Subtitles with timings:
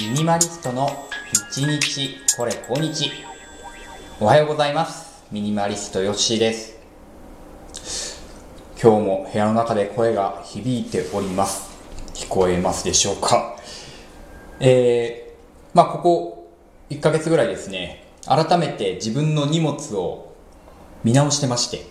[0.00, 3.12] ミニマリストの一日これ今日。
[4.18, 5.22] おはようございます。
[5.30, 8.20] ミニマリストヨッシーです。
[8.82, 11.70] 今日も部屋の中で声が響いております。
[12.12, 13.56] 聞こえますでしょうか？
[14.58, 16.52] えー、まあここ
[16.90, 18.04] 1ヶ月ぐらいですね。
[18.26, 20.34] 改めて自分の荷物を
[21.04, 21.86] 見直してまして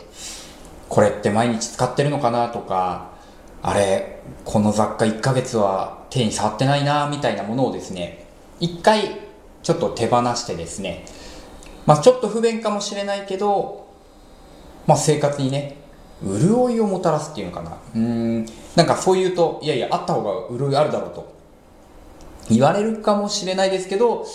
[0.90, 3.12] これって毎日使ってるのかなとか
[3.62, 8.28] あれこの雑貨1ヶ月は手に触ってないなみたいなものをですね
[8.60, 9.20] 一回
[9.64, 11.06] ちょっと手放してですね
[11.88, 13.88] まあちょっと不便かもしれないけど
[14.86, 15.78] まあ生活にね
[16.24, 17.78] 潤いをもたらすっていうのかな。
[17.96, 18.46] うん
[18.76, 21.34] なんかそう言うといやいやあった方が潤いあるだろうと。
[22.50, 24.26] 言われるかもしれないですけど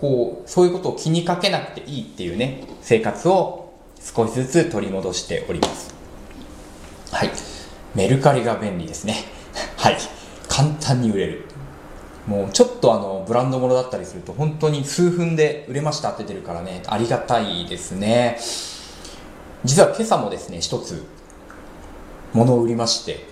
[0.00, 5.94] こうそういうことを気にかけなくていいっていうね生活を少しずつ取り戻しております。
[7.12, 7.30] はい。
[7.94, 9.16] メルカリが便利ですね。
[9.76, 10.19] はい。
[10.50, 11.46] 簡単に売れる。
[12.26, 16.82] もうちょっとあのブランド物だったりすると本当に数分で売れましたって出てるからね。
[16.86, 18.38] ありがたいですね。
[19.64, 21.04] 実は今朝もですね一つ
[22.32, 23.26] 物を売りまして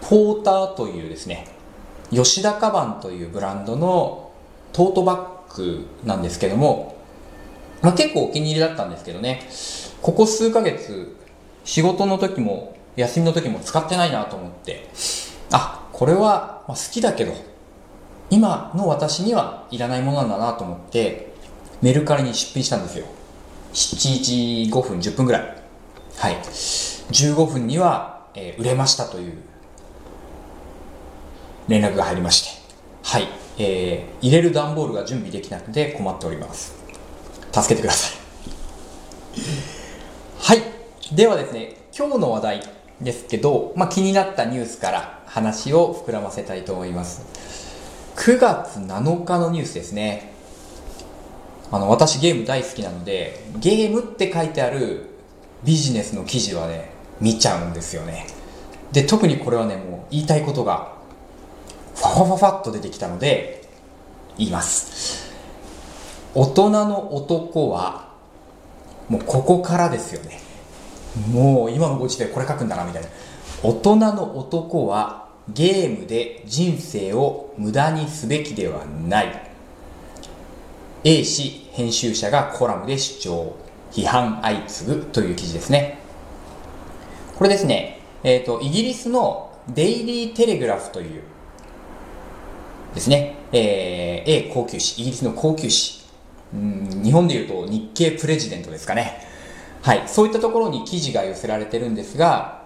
[0.00, 1.46] ポーターというですね
[2.10, 4.32] 吉田カバンというブランドの
[4.72, 6.96] トートバッグなんですけども、
[7.82, 9.48] まあ、結構お気に入りだったんですけどね。
[10.02, 11.16] ここ数ヶ月
[11.64, 14.88] 仕事の時も休みの時も使ってないなと思って
[15.50, 17.32] あこれは好きだけど
[18.28, 21.32] 今の私にはいらないものなんだなと思って
[21.82, 23.06] メルカリに出品したんですよ。
[23.72, 25.56] 7時5分10分ぐらい。
[26.16, 26.34] はい。
[26.34, 29.34] 15分には、えー、売れましたという
[31.68, 32.64] 連絡が入りまして。
[33.04, 33.28] はい、
[33.58, 36.74] えー、入れる段ボールが準備できなくて困っております。
[37.52, 38.18] 助けてください。
[40.40, 41.14] はい。
[41.14, 42.83] ではですね今日の話題。
[43.00, 47.22] ですけど、まあ、気になったニュースから話を膨らませたいと思います。
[48.16, 50.32] 9月7日のニュースですね。
[51.72, 55.06] あの私ゲーム大好きなのでゲームって書いてある
[55.64, 58.26] ビジネスの記事はね見ちゃうんですよね。
[58.92, 60.92] で特にこれはねもう言いたいことが
[61.96, 63.64] ファファファファっと出てきたので
[64.38, 65.32] 言います。
[66.34, 68.08] 大人の男は
[69.08, 70.43] もうここからですよね。
[71.32, 73.08] もう今のご時世これ書くんだなみたいな。
[73.62, 79.50] 大人の男はゲームで人生を無駄にすべきではない。
[81.04, 83.56] A 氏編集者がコラムで主張
[83.92, 85.98] 批判相次ぐという記事ですね。
[87.36, 91.22] これですね、えっ、ー、とイギリスのデイリーテレグラフという
[92.94, 96.04] ですね、えー、A 高級誌イギリスの高級誌
[96.54, 99.33] うん日本でいうと日経プレジデントですかね。
[99.84, 102.62] はい、そういったところに記事が寄せられてるんですが、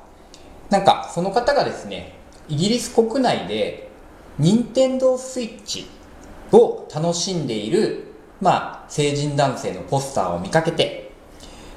[0.70, 2.14] なんかその方がですね、
[2.48, 3.90] イギリス国内で
[4.38, 5.86] 任天堂スイッチ
[6.52, 8.04] を楽しんでいる、
[8.40, 11.10] まあ、成人男性のポスターを見かけて、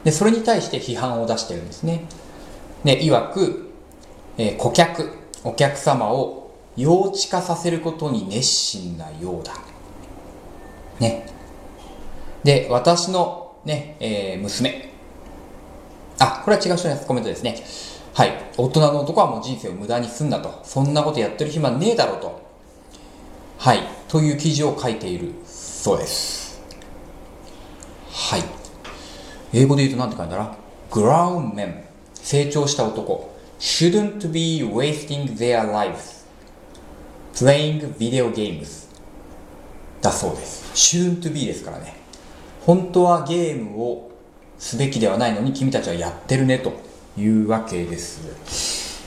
[0.03, 2.03] で、それに対して批判を出してるんですね。
[2.83, 3.71] で、曰く、
[4.37, 5.09] えー、顧客、
[5.43, 9.53] お客様を幼稚化させることに熱心なようだ。
[10.99, 11.25] ね。
[12.43, 14.90] で、私のね、えー、娘、
[16.21, 17.63] あ、これは違う人のコメントですね。
[18.13, 18.33] はい。
[18.55, 20.61] 大人の男はもう人生を無駄にすんなと。
[20.63, 22.41] そんなことやってる暇ねえだろうと。
[23.57, 23.79] はい。
[24.07, 26.61] という記事を書いているそうです。
[28.11, 28.43] はい。
[29.51, 30.57] 英語で言うと何て書いてあるんだ
[30.91, 31.83] ?grown men
[32.13, 36.23] 成長した男 shouldn't be wasting their lives
[37.33, 38.87] playing video games
[40.01, 40.97] だそうです。
[40.97, 41.95] shouldn't be ですからね。
[42.65, 44.10] 本当はゲームを
[44.61, 46.71] すべきではないのに君たちはやってるねと
[47.17, 49.01] いうわけです。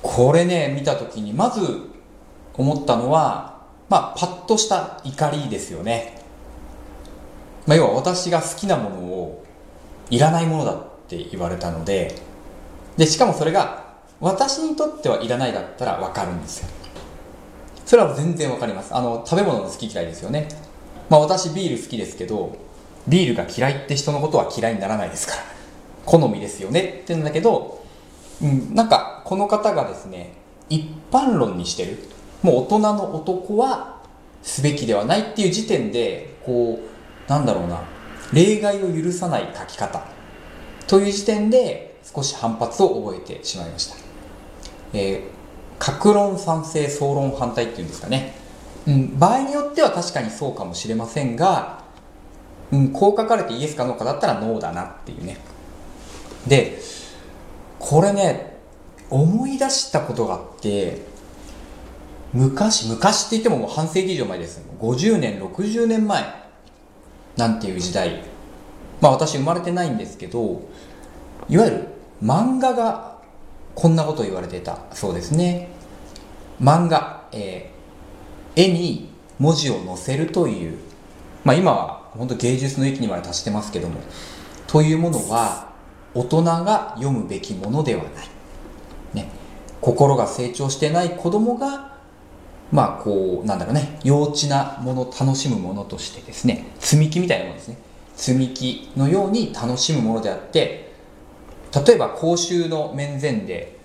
[0.00, 1.90] これね見た時にまず
[2.54, 6.22] 思ったのはまあパッとした怒りですよね、
[7.66, 9.44] まあ、要は私が好きなものを
[10.08, 12.14] いらないものだって言われたので
[12.96, 16.68] でしかもそれが私にとってはいらないだったら分かるんですよ。
[17.84, 18.94] それは全然分かります。
[18.94, 20.48] あの食べ物の好き嫌いですよね。
[21.10, 22.56] まあ私ビール好きですけど
[23.08, 25.42] ビールが嫌いって人のことは嫌いにならないですから。
[26.04, 26.80] 好みですよね。
[26.80, 27.84] って言うんだけど、
[28.42, 30.32] うん、なんかこの方がですね
[30.68, 31.98] 一般論にしてる。
[32.42, 34.00] もう大人の男は
[34.42, 37.80] すべきではないっていう時点でこうなんだろうな。
[38.32, 40.16] 例外を許さない書き方。
[40.86, 43.96] という時点で少し反発を覚えてしまいました、
[44.94, 45.22] えー、
[45.78, 48.34] 格論賛成総論反対っていうんですかね、
[48.86, 51.84] うん、場合によっては確かにそうかもしれませんが
[52.72, 55.38] うん、こう書かれてイエスかノーかだったらノーだなっていうね
[56.46, 56.78] で
[57.78, 58.56] これね
[59.08, 61.06] 思い出したことがあって
[62.32, 64.60] 昔、昔って言ってももう半世紀以上前です。
[64.78, 66.22] 50年、60年前
[67.36, 68.22] なんていう時代。
[69.00, 70.62] まあ私生まれてないんですけど、
[71.48, 71.88] いわゆる
[72.22, 73.18] 漫画が
[73.74, 75.68] こんなこと言われてたそうですね。
[76.60, 77.76] 漫画、えー
[78.58, 80.78] 絵に文字を載せるという、
[81.44, 84.00] まあ今は本当芸術の域にまで達してますけども、
[84.66, 85.72] というものは
[86.14, 88.28] 大人が読むべきものではない。
[89.14, 89.30] ね。
[89.80, 91.96] 心が成長してない子供が
[92.72, 97.78] まあこうなんだろうね幼稚なもの楽しむものとしてですね積み木みたいなものですね
[98.16, 100.92] 積み木のように楽しむものであって
[101.86, 103.78] 例えば公衆の面前で、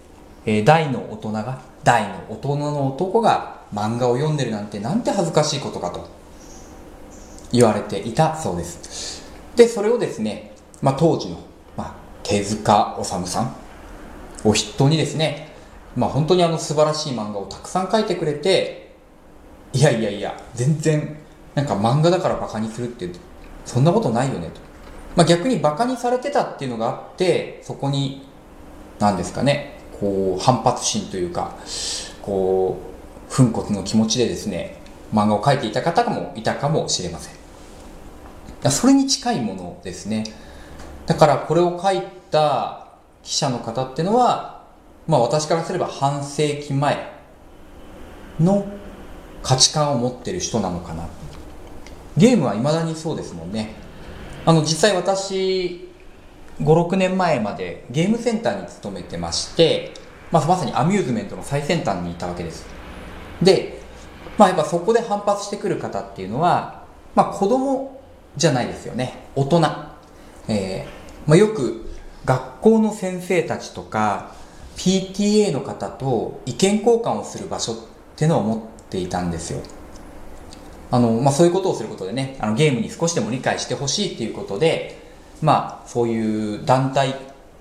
[0.45, 6.07] えー大の大人が大の大人の男が漫画を読んでるなんてなんて恥ずかしいことかと
[7.51, 9.29] 言われていたそうです。
[9.55, 11.37] でそれをですね、まあ、当時の、
[11.77, 11.93] まあ、
[12.23, 13.55] 手塚治虫さん
[14.43, 15.53] を筆頭にですね
[15.95, 18.95] まあ本当にあの素晴らしい漫画をたくさん描いてくれて
[19.73, 21.17] いやいやいや全然
[21.55, 23.09] なんか漫画だからバカにするって
[23.65, 24.61] そんなことないよねと、
[25.15, 28.25] まあ、逆にバカにされてたっていうのがあってそこに
[28.99, 31.55] 何ですかねこう反発心というか
[32.21, 32.79] こ
[33.29, 34.81] う粉骨の気持ちでですね
[35.13, 37.40] 漫画を描いていた方もいたかもしれません。
[38.69, 40.25] それに近いものですね。
[41.07, 42.87] だからこれを書いた
[43.23, 44.65] 記者の方っていうのは
[45.07, 47.11] まあ私からすれば半世紀前
[48.39, 48.67] の
[49.41, 51.07] 価値観を持ってる人なのかな。
[52.17, 53.73] ゲームは未だにそうですもんね。
[54.45, 55.89] あの実際私
[56.59, 59.93] 56年前までゲームセンターに勤めてまして、
[60.31, 62.65] まあ、まさにアミューズメントの最先端にいたわけです。
[63.41, 63.81] で、
[64.37, 66.85] まあ、やっぱそこで反発してくる方っていうのは、
[67.15, 68.00] まあ、子供
[68.37, 69.25] じゃないですよね。
[69.35, 69.61] 大人、
[70.47, 71.89] えーまあ、よく
[72.25, 74.35] 学校の先生たちとか
[74.77, 77.77] PTA の方と意見交換をする場所っ
[78.15, 79.61] てのを持っていたんですよ。
[80.91, 84.99] あの、まあ、そういうことをすることでねあのゲームに少しでも理解してほしいっていうことで
[85.41, 87.15] まあそういう団体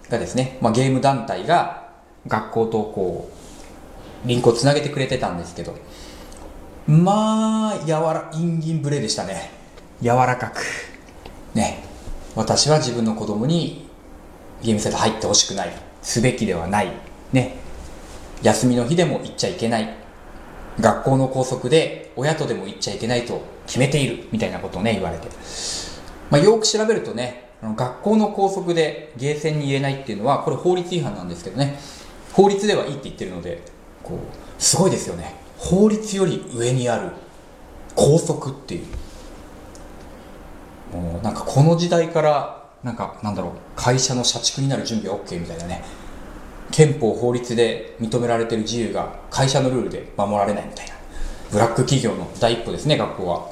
[0.09, 1.91] がですね、まあ、ゲーム団体が
[2.27, 3.31] 学校とこ
[4.25, 5.77] うリンクをつなげてくれてたんですけど
[6.87, 9.60] まあ柔らインギンブレでしたね。
[10.03, 10.63] 柔らかく。
[11.55, 11.83] ね。
[12.35, 13.87] 私は自分の子供に
[14.63, 15.73] ゲームセンター入ってほしくない。
[16.03, 16.93] すべきではない。
[17.33, 17.57] ね。
[18.43, 19.97] 休みの日でも行っちゃいけない。
[20.81, 24.29] 学校の校則で親とでも行っちゃいけないと決めている。
[24.33, 25.29] みたいなことをね言われて、
[26.31, 31.79] まあ、よく調べるとね学校の校則でゲーセンに言えないっていうのはこれ法律違反なんですけどね。
[32.33, 33.61] 法律ではいいって言ってるので
[34.03, 35.35] こうすごいですよね。
[35.59, 37.11] 法律より上にある
[37.95, 38.87] 校則っていう。
[41.23, 45.83] なんかこの時代からなんかなんだろう会社の社畜になる準備は OK みたいなね。
[46.71, 50.95] 憲法法律で認められてる自由が会社のルールで守られないみたいな。
[51.51, 53.49] ブラック企業の第一歩ですね学校は。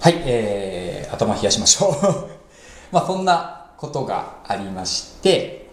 [0.00, 1.92] はいえー、頭冷やしましょう。
[2.92, 5.68] まあそんなことがありまして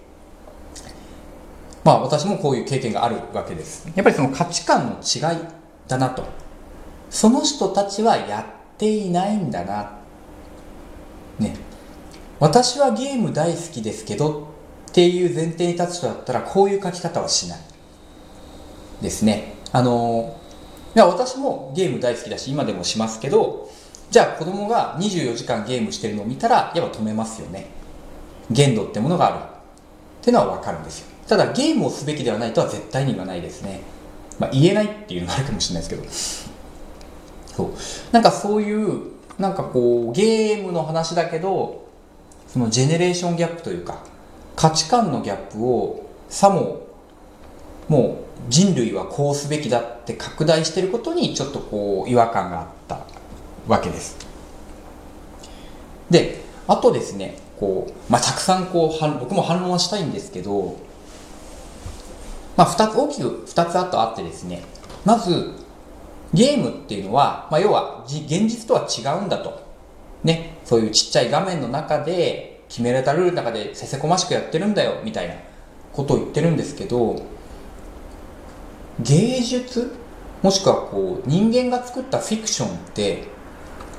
[1.84, 3.88] まあ私もこういう経験があるわけです。
[3.96, 5.40] やっぱりその価値観の違い
[5.88, 6.24] だなと。
[7.10, 10.01] その人たちはやっていないんだな
[11.40, 11.56] ね。
[12.40, 14.48] 私はゲーム大好きですけど
[14.90, 17.60] っていう前提に立つ人だったらこういう書き方はしない
[19.02, 19.56] ですね。
[19.72, 20.38] あの
[20.96, 23.70] いや私もゲーム大好きだし今でもしますけど
[24.10, 27.68] じゃあ子供が24時間ゲームしてるのを見たらやっぱ止めますよね。
[28.50, 29.52] 限度ってものがある。
[30.22, 31.08] っていうのは分かるんですよ。
[31.28, 33.82] ただゲームをすべきではないとは絶対に言わないですね。
[34.38, 36.46] まあ言えないっていうのがあるかもしれないですけ
[37.56, 37.56] ど。
[37.56, 37.70] そう。
[38.12, 41.88] なんかそういうなんかこうゲームの話だけど
[42.48, 44.04] そのジェネレーションギャップというか
[44.56, 46.82] 価値観のギャップをさも
[47.88, 53.06] もう人類はこうすべきだって拡大していることにちょっとこう違和感があった
[53.68, 54.18] わけです。
[56.10, 60.78] であとですねこう、まあ、たくさんこう僕も反論はしたいんですけど、
[62.58, 64.64] まあ、2つ大きく2つあとあってですね
[65.06, 65.54] まず
[66.34, 69.62] ゲームっていうのは、まあ、要は現実とは違うんだと。
[70.24, 70.58] ね。
[70.64, 75.36] そういうちっちゃい画面の中で決められたルールの中でせせこましくやってるんだよみたいな
[75.92, 77.22] ことを言ってるんですけど
[79.02, 79.94] 芸術？
[80.42, 83.26] もしくはこう人間が作ったフィクションって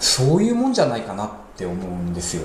[0.00, 2.42] そういうもんじゃないかなって思うんですよ。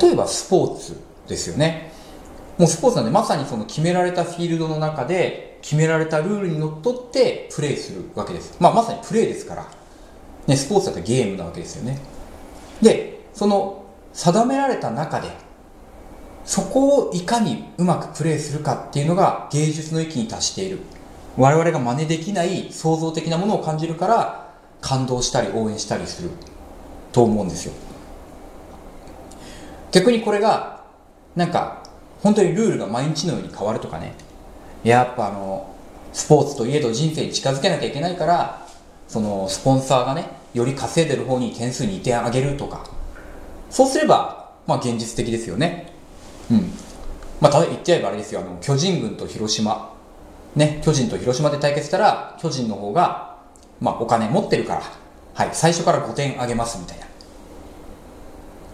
[0.00, 1.92] 例えばスポーツですよね。
[2.56, 9.66] もうスポーツなんでまさにその決められたフィールドの中で決められたルールにのっとってプレーするわけです、まあ、まさにプレーですから、
[10.46, 11.98] ね、スポーツだってゲームなわけですよね。
[12.82, 15.28] でその定められた中で
[16.44, 20.80] そこをいかにうまくプレーするかっていうのが芸術の域に達している。
[21.38, 24.52] 我々が真似できない創造的なものを感じるから
[24.82, 26.30] 感動したり応援したりする。
[27.12, 27.72] と思うんですよ。
[29.92, 30.82] 逆にこれが
[31.36, 31.82] なんか
[32.22, 34.14] 本当にルールが毎日のように変わるとかね。
[34.84, 35.74] やっぱあの
[36.12, 38.66] スポーツといえど人生に近づけなきゃいけないから
[39.08, 42.84] そのスポンサーがねより稼いでる方に点数にいてあげるとか。
[43.70, 45.92] そうすればまあ現実的ですよね。
[46.50, 46.70] うん。
[47.40, 48.40] まあただ言っちゃえばあれですよ。
[48.40, 49.92] あの巨人軍と広島。
[50.54, 53.38] ね巨人と広島で対決したら巨人の方が
[53.80, 54.82] まあお金持ってるから。
[55.34, 57.06] はい最初から5点あげますみたいな。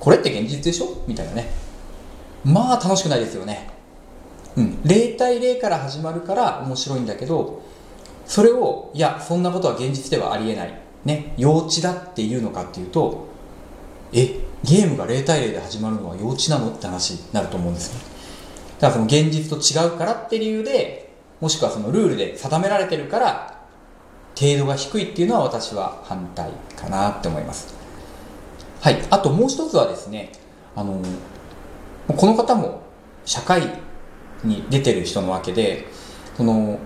[0.00, 1.02] これって現実でしょ？
[1.06, 1.48] みたいなね。
[2.44, 3.70] まあ楽しくないですよね。
[4.56, 4.78] うん。
[4.84, 7.62] 0対0から始まるから面白いんだけど
[8.26, 10.74] それをいやそんなことは現実ではありえない。
[11.04, 11.34] ね。
[11.36, 13.28] 幼稚だっていうのかっていうと
[14.12, 18.00] えゲームが0対0で始まるのは幼稚なのって話になると思うんですね。
[18.80, 23.58] だからその現実と違うからって理由でもしくはそのルールで定められてるから
[24.38, 27.74] 程度が低いっていうのは私は反対かなって思います。
[28.80, 29.02] はい。
[29.10, 30.32] あともう一つはですね
[30.76, 31.00] あの
[32.16, 32.82] この方も
[33.24, 33.62] 社会
[34.44, 35.86] に出てる人のわけで
[36.36, 36.78] その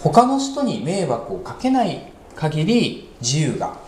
[0.00, 3.78] 他の人に迷惑をかけない限り自由が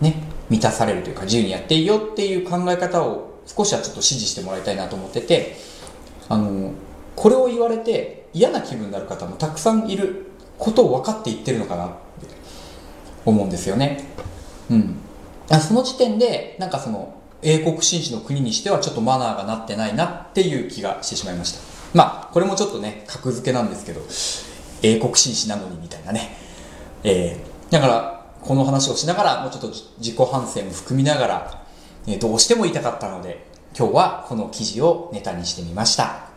[0.00, 5.56] ね満たされるというか自由にやっていいよっていう考え方を少しはちょっと支持してもらいたいなと思ってて
[6.28, 6.72] あの
[7.16, 10.26] これを言われて嫌な気分になる方もたくさんいる
[10.58, 11.96] ことを分かって言ってるのかなって
[13.24, 14.04] 思うんですよね。
[14.70, 14.96] うん、
[15.60, 21.60] その時点でなんかその英国紳士の国にしてはちょっとマナーがなってないなっていう気がしてしまいました
[21.94, 24.00] まあこれもちょっとね格付けなんですけど
[24.82, 26.36] 英国紳士なのにみたいなね。
[27.04, 31.64] えー、だからこの話をしながらもうちょっと自己反省も含みながら、
[32.06, 33.46] え、どうしても言いたかったので
[33.76, 36.28] 今日はこの記事をネタにしてみました、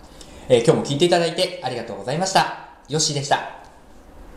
[0.49, 2.69] えー、今日も聞いていただいてありがとうございました。
[2.87, 3.54] よっしーでした。